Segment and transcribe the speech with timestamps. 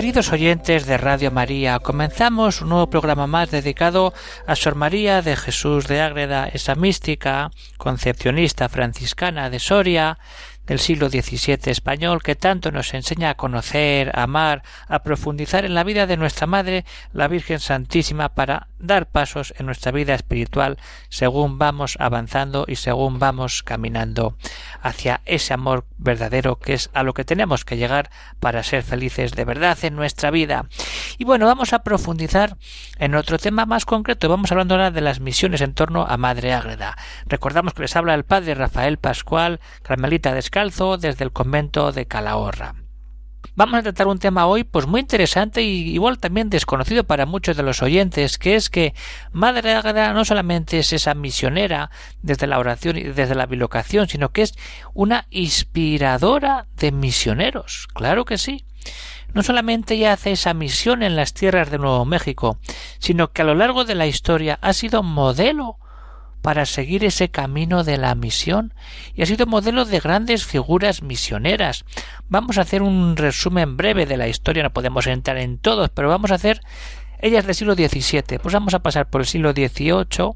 [0.00, 4.14] Queridos oyentes de Radio María, comenzamos un nuevo programa más dedicado
[4.46, 10.18] a Sor María de Jesús de Ágreda, esa mística concepcionista franciscana de Soria,
[10.70, 15.74] del siglo XVII español que tanto nos enseña a conocer, a amar, a profundizar en
[15.74, 20.78] la vida de nuestra Madre, la Virgen Santísima, para dar pasos en nuestra vida espiritual
[21.08, 24.36] según vamos avanzando y según vamos caminando
[24.80, 28.08] hacia ese amor verdadero que es a lo que tenemos que llegar
[28.38, 30.66] para ser felices de verdad en nuestra vida.
[31.18, 32.56] Y bueno, vamos a profundizar
[32.98, 34.28] en otro tema más concreto.
[34.28, 36.96] Vamos hablando ahora de las misiones en torno a Madre Ágreda.
[37.26, 42.74] Recordamos que les habla el padre Rafael Pascual, carmelita desde el convento de Calahorra.
[43.56, 47.56] Vamos a tratar un tema hoy pues muy interesante y igual también desconocido para muchos
[47.56, 48.92] de los oyentes, que es que
[49.32, 54.32] Madre Ágreda no solamente es esa misionera desde la oración y desde la bilocación, sino
[54.32, 54.54] que es
[54.92, 57.88] una inspiradora de misioneros.
[57.94, 58.66] Claro que sí.
[59.32, 62.58] No solamente ella hace esa misión en las tierras de Nuevo México,
[62.98, 65.78] sino que a lo largo de la historia ha sido modelo
[66.42, 68.74] para seguir ese camino de la misión
[69.14, 71.84] y ha sido modelo de grandes figuras misioneras.
[72.28, 76.08] Vamos a hacer un resumen breve de la historia, no podemos entrar en todos, pero
[76.08, 76.60] vamos a hacer
[77.20, 78.38] ellas del siglo XVII.
[78.42, 80.32] Pues vamos a pasar por el siglo XVIII,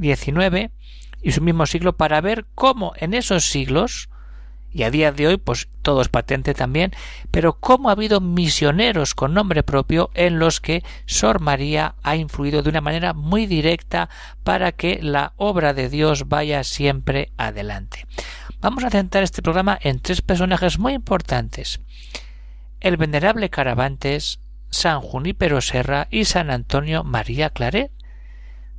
[0.00, 0.70] XIX
[1.22, 4.08] y su mismo siglo para ver cómo en esos siglos
[4.72, 6.92] y a día de hoy pues todo es patente también,
[7.30, 12.62] pero cómo ha habido misioneros con nombre propio en los que Sor María ha influido
[12.62, 14.08] de una manera muy directa
[14.44, 18.06] para que la obra de Dios vaya siempre adelante.
[18.60, 21.80] Vamos a centrar este programa en tres personajes muy importantes.
[22.80, 27.90] El venerable Caravantes, San Junípero Serra y San Antonio María Claret.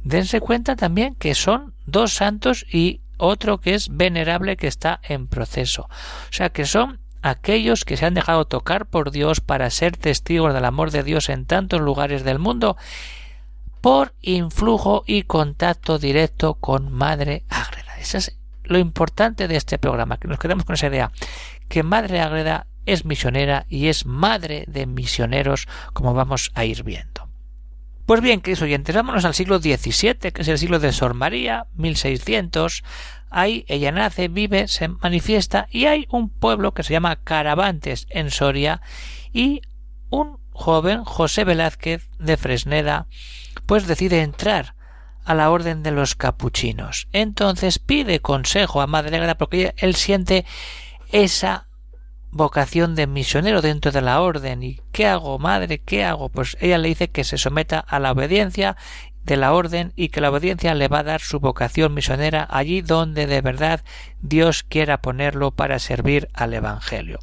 [0.04, 5.28] Dense cuenta también que son dos santos y otro que es venerable que está en
[5.28, 5.84] proceso.
[5.84, 10.54] O sea que son aquellos que se han dejado tocar por Dios para ser testigos
[10.54, 12.78] del amor de Dios en tantos lugares del mundo
[13.80, 17.98] por influjo y contacto directo con Madre Ágreda.
[18.00, 21.12] Eso es lo importante de este programa, que nos quedemos con esa idea,
[21.68, 27.31] que Madre Ágreda es misionera y es madre de misioneros, como vamos a ir viendo.
[28.12, 31.68] Pues bien, queridos oyentes, vámonos al siglo XVII, que es el siglo de Sor María,
[31.76, 32.84] 1600.
[33.30, 38.30] Ahí ella nace, vive, se manifiesta y hay un pueblo que se llama Caravantes en
[38.30, 38.82] Soria
[39.32, 39.62] y
[40.10, 43.08] un joven, José Velázquez de Fresneda,
[43.66, 44.76] pues decide entrar
[45.24, 47.08] a la orden de los capuchinos.
[47.14, 50.46] Entonces pide consejo a Madre Negra porque él siente
[51.14, 51.70] esa
[52.32, 54.64] vocación de misionero dentro de la orden.
[54.64, 55.80] ¿Y qué hago, madre?
[55.80, 56.30] ¿Qué hago?
[56.30, 58.78] Pues ella le dice que se someta a la obediencia
[59.24, 62.82] de la orden y que la obediencia le va a dar su vocación misionera allí
[62.82, 63.82] donde de verdad
[64.22, 67.20] Dios quiera ponerlo para servir al Evangelio.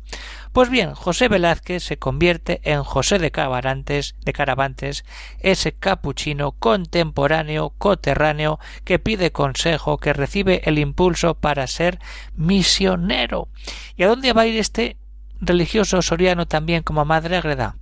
[0.52, 5.04] Pues bien, José Velázquez se convierte en José de Caravantes, de Caravantes,
[5.40, 11.98] ese capuchino contemporáneo, coterráneo, que pide consejo, que recibe el impulso para ser
[12.34, 13.48] misionero.
[13.96, 14.96] ¿Y a dónde va a ir este
[15.40, 17.76] religioso soriano también como madre agreda?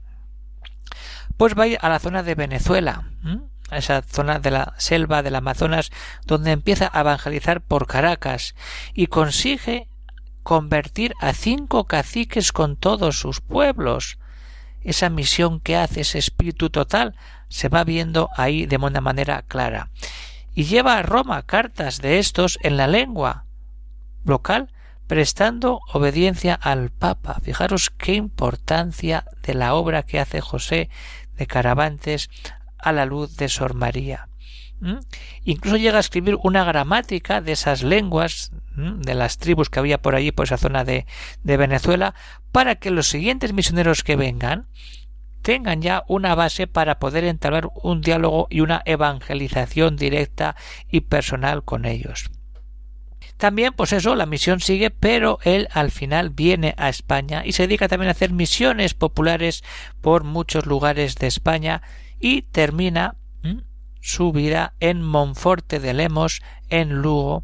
[1.37, 3.05] Pues va a ir a la zona de Venezuela,
[3.71, 5.91] a esa zona de la selva del Amazonas,
[6.25, 8.55] donde empieza a evangelizar por Caracas
[8.93, 9.89] y consigue
[10.47, 14.21] convertir a cinco caciques con todos sus pueblos.
[14.81, 17.17] Esa misión que hace ese espíritu total
[17.49, 19.91] se va viendo ahí de una manera clara.
[20.55, 23.47] Y lleva a Roma cartas de estos en la lengua
[24.25, 24.73] local,
[25.09, 27.41] prestando obediencia al Papa.
[27.43, 30.91] Fijaros qué importancia de la obra que hace José
[31.35, 32.31] de Caravantes
[32.79, 34.29] a la luz de Sor María.
[35.45, 40.15] Incluso llega a escribir una gramática de esas lenguas de las tribus que había por
[40.15, 41.07] allí, por esa zona de,
[41.43, 42.15] de Venezuela,
[42.53, 44.69] para que los siguientes misioneros que vengan
[45.43, 50.57] tengan ya una base para poder entablar un diálogo y una evangelización directa
[50.91, 52.31] y personal con ellos.
[53.37, 57.65] También, pues eso, la misión sigue, pero él al final viene a España y se
[57.65, 59.63] dedica también a hacer misiones populares
[60.01, 61.83] por muchos lugares de España
[62.19, 63.17] y termina
[64.07, 67.43] su vida en Monforte de Lemos, en Lugo,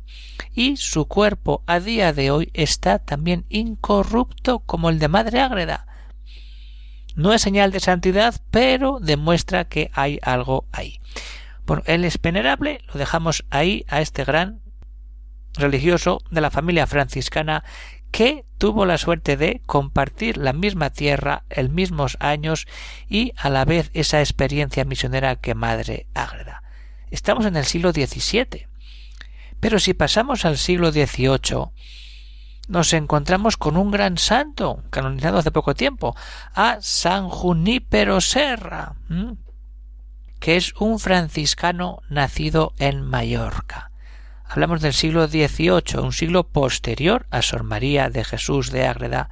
[0.54, 5.88] y su cuerpo a día de hoy está también incorrupto como el de Madre Ágreda.
[7.16, 11.00] No es señal de santidad, pero demuestra que hay algo ahí.
[11.66, 14.60] Bueno, él es venerable, lo dejamos ahí a este gran
[15.54, 17.64] religioso de la familia franciscana
[18.12, 22.68] que tuvo la suerte de compartir la misma tierra, el mismos años
[23.08, 26.62] y a la vez esa experiencia misionera que Madre Ágreda.
[27.10, 28.68] Estamos en el siglo XVII.
[29.60, 31.70] Pero si pasamos al siglo XVIII,
[32.68, 36.14] nos encontramos con un gran santo, canonizado hace poco tiempo,
[36.54, 38.96] a San Junípero Serra,
[40.38, 43.91] que es un franciscano nacido en Mallorca.
[44.52, 49.30] Hablamos del siglo XVIII, un siglo posterior a Sor María de Jesús de Ágreda,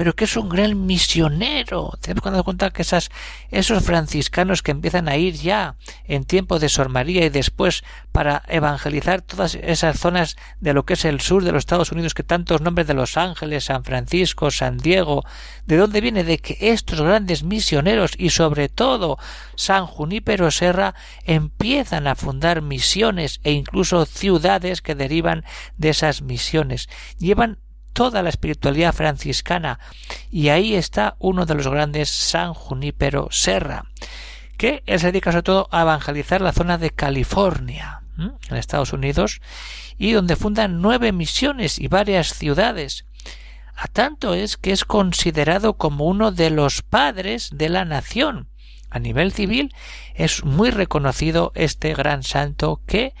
[0.00, 1.92] pero que es un gran misionero.
[2.00, 3.10] Tenemos que dar cuenta que esas,
[3.50, 8.42] esos franciscanos que empiezan a ir ya en tiempo de Sor María y después para
[8.48, 12.22] evangelizar todas esas zonas de lo que es el sur de los Estados Unidos, que
[12.22, 15.22] tantos nombres de Los Ángeles, San Francisco, San Diego,
[15.66, 16.24] ¿de dónde viene?
[16.24, 19.18] De que estos grandes misioneros y sobre todo
[19.54, 20.94] San Junípero Serra
[21.26, 25.44] empiezan a fundar misiones e incluso ciudades que derivan
[25.76, 26.88] de esas misiones.
[27.18, 27.58] Llevan
[27.92, 29.78] toda la espiritualidad franciscana.
[30.30, 33.84] Y ahí está uno de los grandes San Junípero Serra
[34.60, 39.40] que él se dedica sobre todo a evangelizar la zona de California en Estados Unidos
[39.96, 43.06] y donde fundan nueve misiones y varias ciudades.
[43.74, 48.48] A tanto es que es considerado como uno de los padres de la nación.
[48.90, 49.74] A nivel civil
[50.14, 53.14] es muy reconocido este gran santo que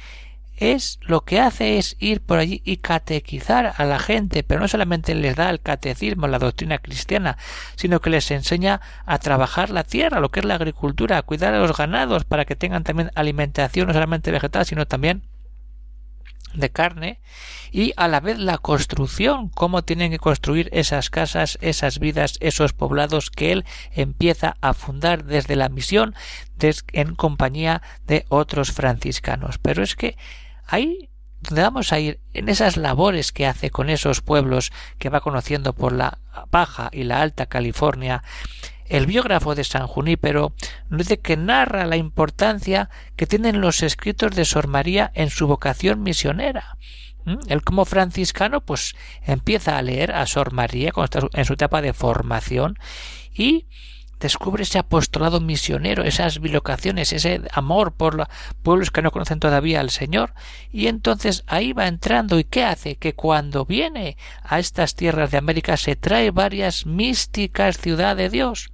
[0.60, 4.68] es lo que hace es ir por allí y catequizar a la gente, pero no
[4.68, 7.38] solamente les da el catecismo, la doctrina cristiana,
[7.76, 11.54] sino que les enseña a trabajar la tierra, lo que es la agricultura, a cuidar
[11.54, 15.22] a los ganados para que tengan también alimentación no solamente vegetal, sino también
[16.52, 17.20] de carne
[17.72, 22.72] y a la vez la construcción, cómo tienen que construir esas casas, esas vidas, esos
[22.72, 26.14] poblados que él empieza a fundar desde la misión
[26.92, 29.58] en compañía de otros franciscanos.
[29.58, 30.16] Pero es que
[30.70, 35.20] Ahí donde vamos a ir en esas labores que hace con esos pueblos que va
[35.20, 36.18] conociendo por la
[36.50, 38.22] Baja y la Alta California,
[38.86, 40.54] el biógrafo de San Junípero
[40.88, 45.46] nos dice que narra la importancia que tienen los escritos de Sor María en su
[45.46, 46.76] vocación misionera.
[47.24, 47.36] ¿Mm?
[47.48, 50.92] Él como franciscano pues empieza a leer a Sor María
[51.32, 52.78] en su etapa de formación
[53.32, 53.66] y
[54.20, 58.28] descubre ese apostolado misionero, esas bilocaciones, ese amor por los
[58.62, 60.34] pueblos que no conocen todavía al Señor,
[60.70, 62.38] y entonces ahí va entrando.
[62.38, 67.78] Y qué hace que cuando viene a estas tierras de América se trae varias místicas
[67.78, 68.70] ciudad de Dios,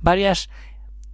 [0.00, 0.48] varias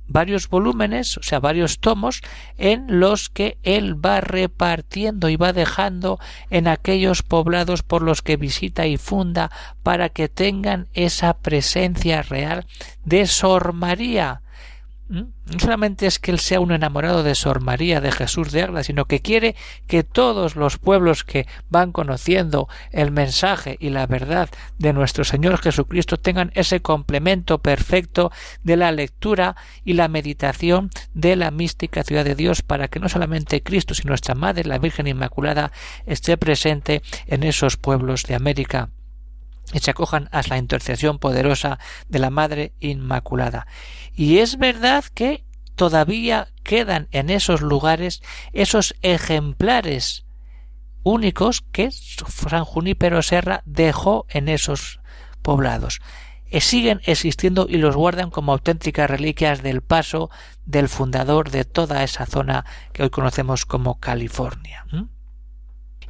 [0.09, 2.23] varios volúmenes, o sea, varios tomos,
[2.57, 6.19] en los que él va repartiendo y va dejando
[6.51, 9.51] en aquellos poblados por los que visita y funda
[9.83, 12.67] para que tengan esa presencia real
[13.05, 14.43] de Sor María.
[15.09, 18.83] No solamente es que él sea un enamorado de Sor María de Jesús de Ágreda,
[18.83, 19.57] sino que quiere
[19.87, 25.59] que todos los pueblos que van conociendo el mensaje y la verdad de nuestro Señor
[25.59, 28.31] Jesucristo tengan ese complemento perfecto
[28.63, 33.09] de la lectura y la meditación de la mística ciudad de Dios para que no
[33.09, 35.73] solamente Cristo, sino nuestra Madre, la Virgen Inmaculada,
[36.05, 38.91] esté presente en esos pueblos de América
[39.73, 43.67] y se acojan a la intercesión poderosa de la Madre Inmaculada.
[44.15, 45.45] Y es verdad que
[45.75, 48.23] todavía quedan en esos lugares
[48.53, 50.25] esos ejemplares
[51.03, 55.01] únicos que San Junípero Serra dejó en esos
[55.43, 56.01] poblados.
[56.51, 60.31] E siguen existiendo y los guardan como auténticas reliquias del paso
[60.65, 64.87] del fundador de toda esa zona que hoy conocemos como California.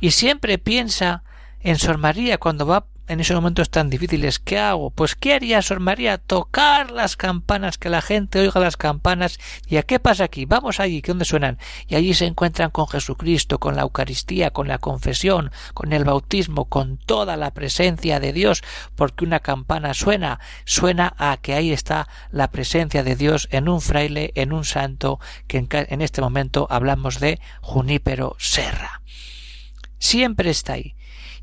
[0.01, 1.25] Y siempre piensa
[1.61, 4.91] en Sor María cuando va en esos momentos tan difíciles, ¿qué hago?
[4.91, 6.19] Pues ¿qué haría Sor María?
[6.19, 9.39] Tocar las campanas, que la gente oiga las campanas.
[9.67, 10.45] ¿Y a qué pasa aquí?
[10.45, 11.59] Vamos allí, que dónde suenan.
[11.89, 16.67] Y allí se encuentran con Jesucristo, con la Eucaristía, con la confesión, con el bautismo,
[16.67, 18.63] con toda la presencia de Dios,
[18.95, 23.81] porque una campana suena, suena a que ahí está la presencia de Dios en un
[23.81, 29.01] fraile, en un santo, que en este momento hablamos de Junípero Serra.
[29.99, 30.95] Siempre está ahí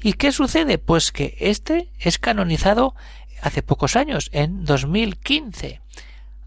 [0.01, 0.77] ¿Y qué sucede?
[0.77, 2.95] Pues que este es canonizado
[3.41, 5.81] hace pocos años, en 2015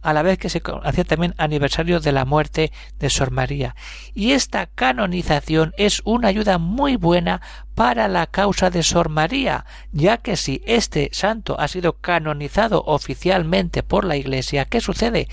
[0.00, 3.75] a la vez que se hacía también aniversario de la muerte de Sor María.
[4.14, 7.43] Y esta canonización es una ayuda muy buena
[7.75, 13.83] para la causa de Sor María, ya que si este santo ha sido canonizado oficialmente
[13.83, 15.28] por la Iglesia, ¿qué sucede?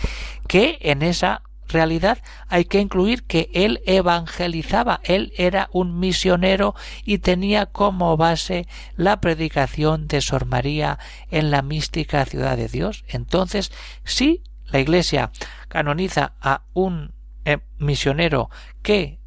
[0.47, 7.19] Que en esa realidad hay que incluir que él evangelizaba, él era un misionero y
[7.19, 13.03] tenía como base la predicación de Sor María en la mística ciudad de Dios.
[13.07, 13.71] Entonces,
[14.03, 15.31] si la Iglesia
[15.67, 17.13] canoniza a un
[17.45, 18.49] eh, misionero
[18.81, 19.19] que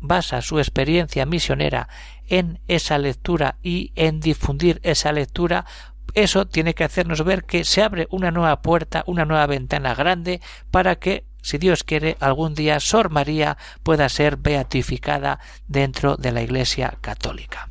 [0.00, 1.88] basa su experiencia misionera
[2.28, 5.66] en esa lectura y en difundir esa lectura
[6.14, 10.40] eso tiene que hacernos ver que se abre una nueva puerta, una nueva ventana grande
[10.70, 16.42] para que si Dios quiere, algún día Sor María pueda ser beatificada dentro de la
[16.42, 17.70] Iglesia católica.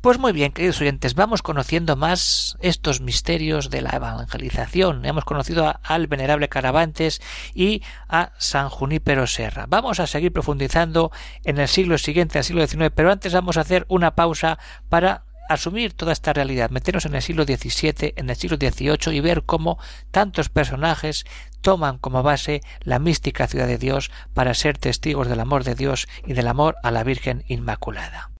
[0.00, 5.04] Pues muy bien, queridos oyentes, vamos conociendo más estos misterios de la evangelización.
[5.04, 7.20] Hemos conocido al venerable Caravantes
[7.52, 9.66] y a San Junípero Serra.
[9.68, 11.12] Vamos a seguir profundizando
[11.44, 14.58] en el siglo siguiente, al siglo XIX, pero antes vamos a hacer una pausa
[14.88, 19.20] para asumir toda esta realidad, meternos en el siglo XVII, en el siglo XVIII y
[19.20, 19.78] ver cómo
[20.10, 21.24] tantos personajes
[21.60, 26.08] toman como base la mística ciudad de Dios para ser testigos del amor de Dios
[26.24, 28.30] y del amor a la Virgen Inmaculada.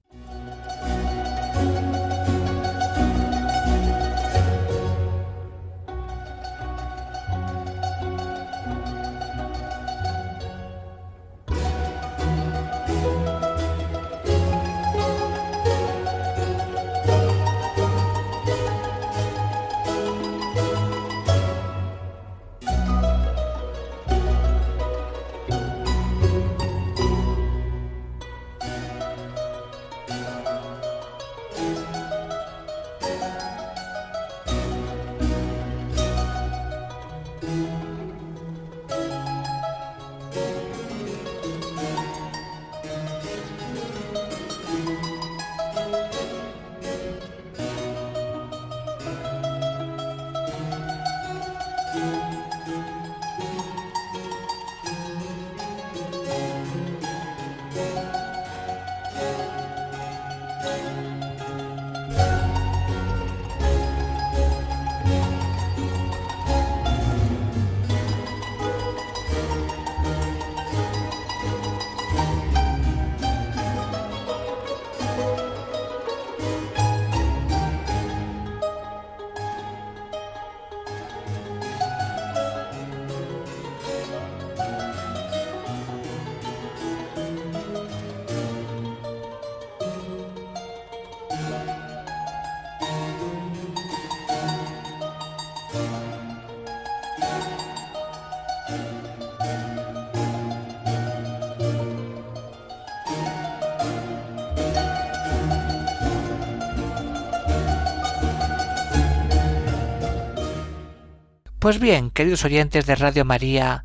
[111.70, 113.84] Pues bien, queridos oyentes de Radio María,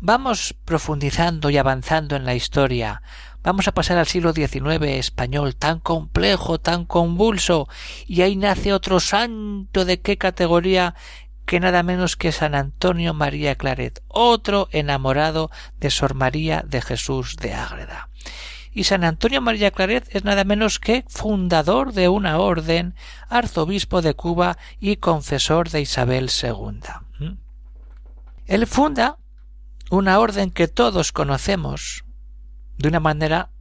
[0.00, 3.02] vamos profundizando y avanzando en la historia.
[3.44, 7.68] Vamos a pasar al siglo XIX español, tan complejo, tan convulso,
[8.08, 10.96] y ahí nace otro santo de qué categoría
[11.46, 17.36] que nada menos que San Antonio María Claret, otro enamorado de Sor María de Jesús
[17.36, 18.08] de Ágreda
[18.72, 22.94] y San Antonio María Claret es nada menos que fundador de una orden,
[23.28, 27.09] arzobispo de Cuba y confesor de Isabel II.
[28.50, 29.16] Él funda
[29.92, 32.04] una orden que todos conocemos
[32.78, 33.52] de una manera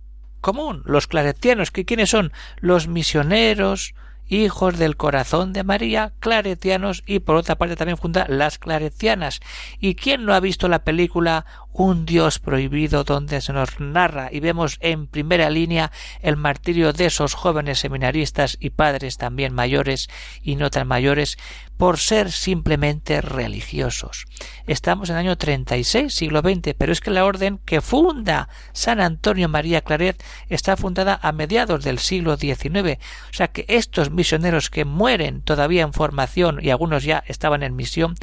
[0.42, 3.94] común, los claretianos, que quiénes son los misioneros,
[4.30, 9.42] hijos del corazón de María, claretianos, y por otra parte también funda las claretianas.
[9.80, 14.40] ¿Y quién no ha visto la película Un Dios prohibido donde se nos narra y
[14.40, 20.10] vemos en primera línea el martirio de esos jóvenes seminaristas y padres también mayores
[20.42, 21.38] y no tan mayores
[21.80, 24.26] por ser simplemente religiosos.
[24.68, 29.00] Estamos en el año 36, siglo XX, pero es que la orden que funda San
[29.00, 33.00] Antonio María Claret está fundada a mediados del siglo XIX.
[33.30, 37.78] O sea que estos misioneros que mueren todavía en formación y algunos ya estaban en
[37.78, 38.16] misión,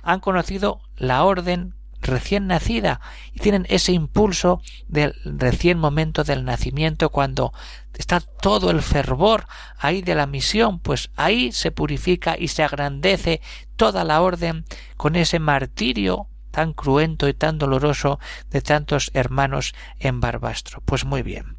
[0.00, 3.00] han conocido la orden recién nacida
[3.32, 7.52] y tienen ese impulso del recién momento del nacimiento cuando
[7.98, 13.40] está todo el fervor ahí de la misión, pues ahí se purifica y se agrandece
[13.74, 14.64] toda la orden
[14.96, 20.80] con ese martirio tan cruento y tan doloroso de tantos hermanos en Barbastro.
[20.84, 21.56] Pues muy bien.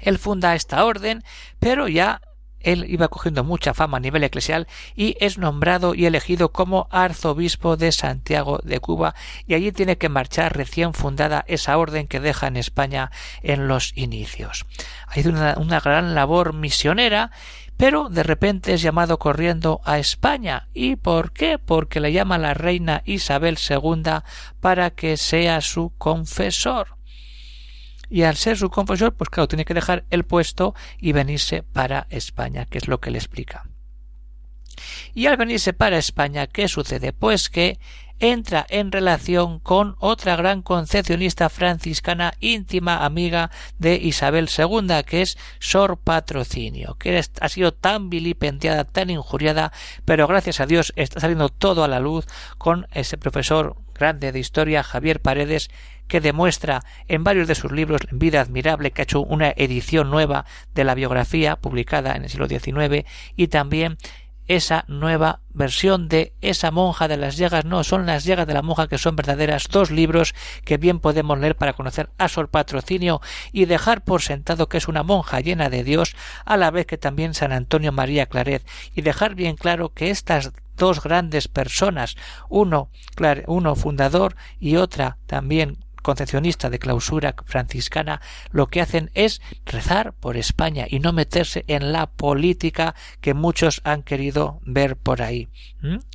[0.00, 1.22] Él funda esta orden,
[1.60, 2.20] pero ya
[2.64, 4.66] él iba cogiendo mucha fama a nivel eclesial
[4.96, 9.14] y es nombrado y elegido como arzobispo de Santiago de Cuba
[9.46, 13.10] y allí tiene que marchar recién fundada esa orden que deja en España
[13.42, 14.66] en los inicios.
[15.06, 17.30] Hay una, una gran labor misionera
[17.76, 20.68] pero de repente es llamado corriendo a España.
[20.74, 21.58] ¿Y por qué?
[21.58, 24.20] Porque le llama la reina Isabel II
[24.60, 26.96] para que sea su confesor
[28.14, 32.06] y al ser su confesor, pues claro, tiene que dejar el puesto y venirse para
[32.10, 33.64] España, que es lo que le explica.
[35.14, 37.12] Y al venirse para España, ¿qué sucede?
[37.12, 37.80] Pues que
[38.20, 45.38] entra en relación con otra gran concepcionista franciscana íntima amiga de Isabel II, que es
[45.58, 49.72] Sor Patrocinio, que ha sido tan vilipendiada, tan injuriada,
[50.04, 52.26] pero gracias a Dios está saliendo todo a la luz
[52.58, 55.70] con ese profesor grande de historia, Javier Paredes,
[56.08, 60.44] que demuestra en varios de sus libros Vida Admirable, que ha hecho una edición nueva
[60.74, 63.06] de la biografía publicada en el siglo XIX,
[63.36, 63.96] y también
[64.46, 67.64] esa nueva versión de esa monja de las llagas.
[67.64, 69.68] No, son las llagas de la monja que son verdaderas.
[69.70, 70.34] Dos libros
[70.64, 73.20] que bien podemos leer para conocer a Sol Patrocinio
[73.52, 76.98] y dejar por sentado que es una monja llena de Dios, a la vez que
[76.98, 82.16] también San Antonio María Claret, y dejar bien claro que estas dos grandes personas,
[82.48, 82.90] uno,
[83.46, 88.20] uno fundador y otra también concepcionista de clausura franciscana
[88.52, 93.80] lo que hacen es rezar por España y no meterse en la política que muchos
[93.82, 95.48] han querido ver por ahí.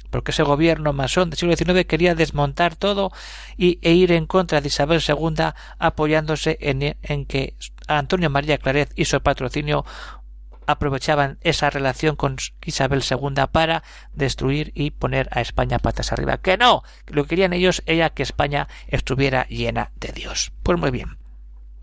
[0.10, 3.12] Porque ese gobierno masón del siglo XIX quería desmontar todo
[3.58, 5.46] y, e ir en contra de Isabel II
[5.80, 7.56] apoyándose en, que
[7.88, 9.86] Antonio María Claret su patrocinio
[10.70, 13.84] aprovechaban esa relación con Isabel II para
[14.14, 16.38] destruir y poner a España patas arriba.
[16.38, 20.52] Que no, lo que querían ellos era que España estuviera llena de Dios.
[20.62, 21.18] Pues muy bien.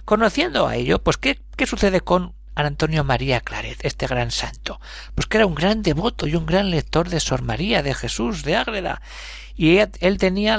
[0.04, 4.80] Conociendo a ello, pues ¿qué, qué sucede con Antonio María Claret, este gran santo?
[5.14, 8.42] Pues que era un gran devoto y un gran lector de Sor María, de Jesús,
[8.44, 9.02] de Ágreda,
[9.56, 10.58] y él, tenía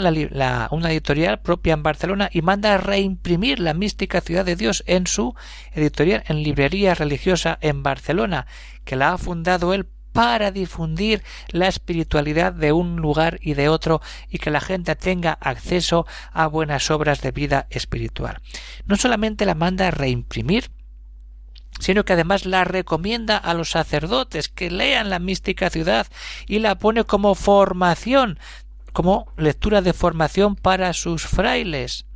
[0.72, 5.06] una editorial propia en Barcelona y manda a reimprimir la mística ciudad de Dios en
[5.06, 5.36] su
[5.74, 8.48] editorial en librería religiosa en Barcelona,
[8.86, 14.02] que la ha fundado él para difundir la espiritualidad de un lugar y de otro
[14.30, 18.40] y que la gente tenga acceso a buenas obras de vida espiritual.
[18.88, 20.72] No solamente la manda a reimprimir,
[21.80, 26.08] sino que además la recomienda a los sacerdotes que lean la mística ciudad
[26.48, 28.40] y la pone como formación
[28.98, 32.08] como lectura de formación para sus frailes.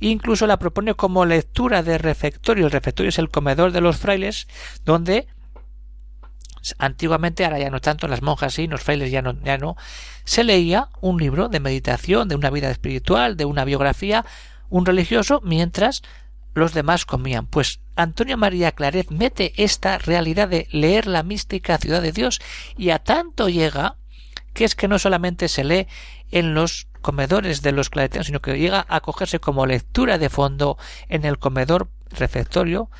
[0.00, 2.64] Incluso la propone como lectura de refectorio.
[2.64, 4.48] El refectorio es el comedor de los frailes,
[4.86, 5.28] donde
[6.78, 9.76] antiguamente, ahora ya no tanto, las monjas y los frailes ya no, ya no,
[10.24, 14.24] se leía un libro de meditación, de una vida espiritual, de una biografía,
[14.70, 16.02] un religioso, mientras
[16.54, 17.46] los demás comían.
[17.46, 22.40] Pues Antonio María Claret mete esta realidad de leer la mística ciudad de Dios
[22.76, 23.96] y a tanto llega
[24.52, 25.88] que es que no solamente se lee
[26.30, 30.78] en los comedores de los claretianos, sino que llega a cogerse como lectura de fondo
[31.08, 32.90] en el comedor refectorio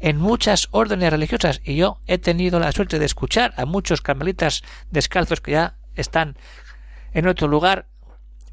[0.00, 4.62] en muchas órdenes religiosas y yo he tenido la suerte de escuchar a muchos carmelitas
[4.90, 6.36] descalzos que ya están
[7.12, 7.88] en otro lugar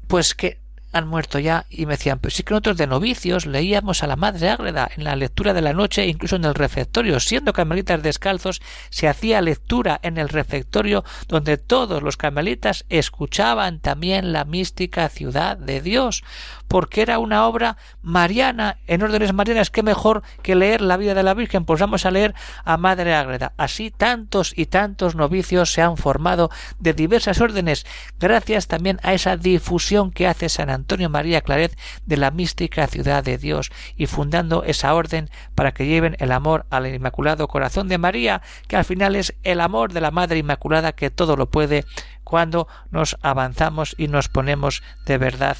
[0.08, 0.60] pues que
[0.96, 4.16] han muerto ya y me decían, pero sí que nosotros de novicios leíamos a la
[4.16, 8.62] Madre Ágreda en la lectura de la noche, incluso en el refectorio, siendo carmelitas descalzos,
[8.90, 15.58] se hacía lectura en el refectorio donde todos los carmelitas escuchaban también la mística ciudad
[15.58, 16.24] de Dios,
[16.66, 21.22] porque era una obra mariana, en órdenes marianas, que mejor que leer la vida de
[21.22, 23.52] la Virgen, pues vamos a leer a Madre Ágreda.
[23.56, 27.86] Así tantos y tantos novicios se han formado de diversas órdenes,
[28.18, 33.24] gracias también a esa difusión que hace San Antonio María Claret de la mística ciudad
[33.24, 37.98] de Dios y fundando esa orden para que lleven el amor al Inmaculado Corazón de
[37.98, 41.84] María, que al final es el amor de la Madre Inmaculada que todo lo puede
[42.24, 45.58] cuando nos avanzamos y nos ponemos de verdad.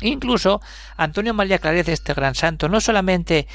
[0.00, 0.60] Incluso
[0.96, 3.48] Antonio María Claret, este gran santo, no solamente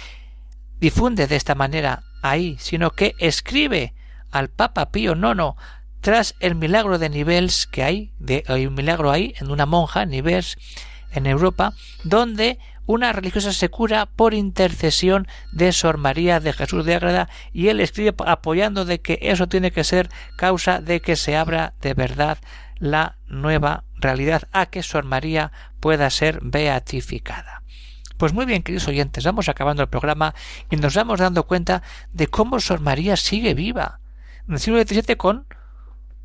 [0.79, 3.93] difunde de esta manera ahí, sino que escribe
[4.31, 5.55] al Papa Pío IX
[6.03, 10.05] tras el milagro de Nivelles que hay, de, hay un milagro ahí en una monja,
[10.05, 10.57] Nivelles,
[11.13, 11.71] en Europa,
[12.03, 17.69] donde una religiosa se cura por intercesión de Sor María de Jesús de Ágreda y
[17.69, 21.93] él escribe apoyando de que eso tiene que ser causa de que se abra de
[21.93, 22.37] verdad
[22.79, 27.63] la nueva realidad a que Sor María pueda ser beatificada.
[28.17, 30.35] Pues muy bien, queridos oyentes, vamos acabando el programa
[30.69, 34.01] y nos vamos dando cuenta de cómo Sor María sigue viva.
[34.49, 35.47] En el siglo XVII con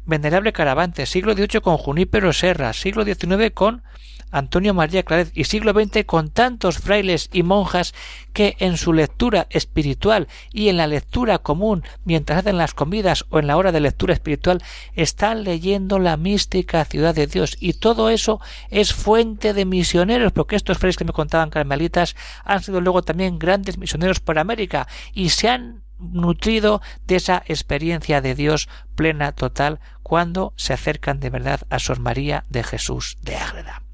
[0.08, 3.82] Venerable Caravante, siglo XVIII con Junípero Serra, siglo XIX con
[4.30, 7.94] Antonio María Claret y siglo XX con tantos frailes y monjas
[8.32, 13.38] que en su lectura espiritual y en la lectura común mientras hacen las comidas o
[13.38, 14.62] en la hora de lectura espiritual
[14.94, 17.58] están leyendo la mística ciudad de Dios.
[17.60, 18.40] Y todo eso
[18.70, 23.38] es fuente de misioneros porque estos frailes que me contaban carmelitas han sido luego también
[23.38, 29.80] grandes misioneros por América y se han nutrido de esa experiencia de Dios plena, total,
[30.02, 33.87] cuando se acercan de verdad a Sor María de Jesús de Ágreda.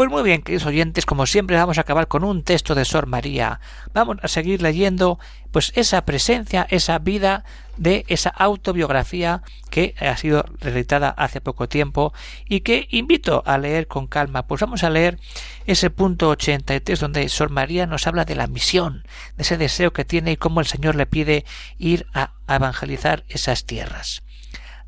[0.00, 3.04] Pues muy bien, queridos oyentes, como siempre vamos a acabar con un texto de Sor
[3.06, 3.60] María.
[3.92, 5.18] Vamos a seguir leyendo
[5.50, 7.44] pues esa presencia, esa vida
[7.76, 12.14] de esa autobiografía que ha sido reeditada hace poco tiempo
[12.48, 14.46] y que invito a leer con calma.
[14.46, 15.18] Pues vamos a leer
[15.66, 19.04] ese punto 83 donde Sor María nos habla de la misión,
[19.36, 21.44] de ese deseo que tiene y cómo el Señor le pide
[21.76, 24.22] ir a evangelizar esas tierras.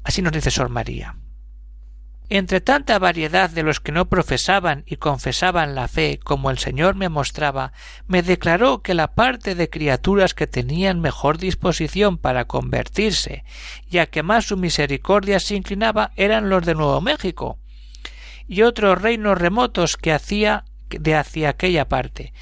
[0.04, 1.16] Así nos dice Sor María.
[2.34, 6.94] Entre tanta variedad de los que no profesaban y confesaban la fe como el Señor
[6.94, 7.74] me mostraba,
[8.06, 13.44] me declaró que la parte de criaturas que tenían mejor disposición para convertirse
[13.90, 17.58] y a que más su misericordia se inclinaba eran los de Nuevo México
[18.48, 22.32] y otros reinos remotos que hacía de hacia aquella parte,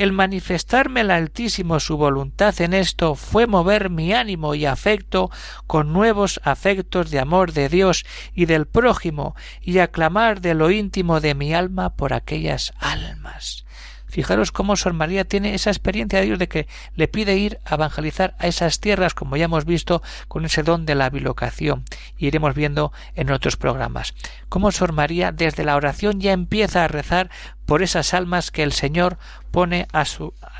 [0.00, 5.30] el manifestarme el Altísimo su voluntad en esto fue mover mi ánimo y afecto
[5.66, 11.20] con nuevos afectos de amor de Dios y del prójimo y aclamar de lo íntimo
[11.20, 13.66] de mi alma por aquellas almas.
[14.10, 17.74] Fijaros cómo Sor María tiene esa experiencia de Dios de que le pide ir a
[17.74, 21.84] evangelizar a esas tierras, como ya hemos visto con ese don de la bilocación,
[22.18, 24.14] y iremos viendo en otros programas.
[24.48, 27.30] Cómo Sor María desde la oración ya empieza a rezar
[27.66, 29.16] por esas almas que el Señor
[29.52, 29.86] pone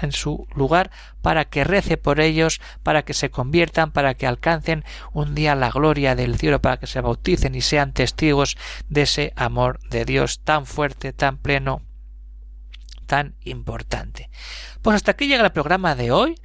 [0.00, 4.84] en su lugar para que rece por ellos, para que se conviertan, para que alcancen
[5.12, 8.56] un día la gloria del cielo, para que se bauticen y sean testigos
[8.88, 11.82] de ese amor de Dios tan fuerte, tan pleno,
[13.10, 14.30] tan importante.
[14.82, 16.36] Pues hasta aquí llega el programa de hoy,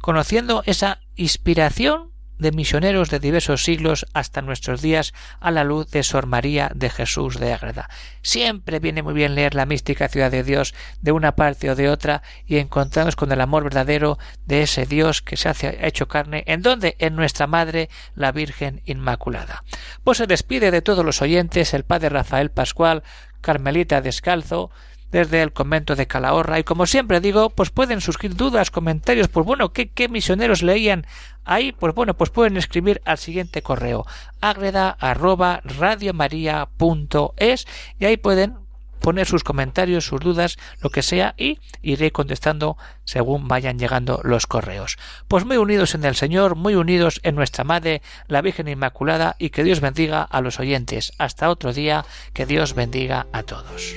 [0.00, 6.02] conociendo esa inspiración de misioneros de diversos siglos hasta nuestros días a la luz de
[6.02, 7.88] Sor María de Jesús de Ágreda.
[8.22, 11.88] Siempre viene muy bien leer la mística ciudad de Dios de una parte o de
[11.88, 15.54] otra y encontrarnos con el amor verdadero de ese Dios que se ha
[15.86, 19.62] hecho carne, en donde en nuestra Madre, la Virgen Inmaculada.
[20.02, 23.04] Pues se despide de todos los oyentes el Padre Rafael Pascual,
[23.40, 24.72] Carmelita Descalzo,
[25.10, 29.46] desde el convento de Calahorra y como siempre digo, pues pueden surgir dudas, comentarios, pues
[29.46, 31.06] bueno, ¿qué, qué misioneros leían
[31.44, 31.72] ahí?
[31.72, 34.06] Pues bueno, pues pueden escribir al siguiente correo
[34.40, 34.96] agreda
[37.98, 38.56] y ahí pueden
[39.00, 44.46] poner sus comentarios, sus dudas, lo que sea, y iré contestando según vayan llegando los
[44.46, 44.98] correos.
[45.26, 49.50] Pues muy unidos en el Señor, muy unidos en nuestra Madre, la Virgen Inmaculada, y
[49.50, 51.12] que Dios bendiga a los oyentes.
[51.18, 53.96] Hasta otro día, que Dios bendiga a todos.